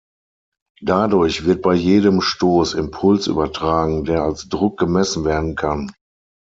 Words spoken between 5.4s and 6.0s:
kann.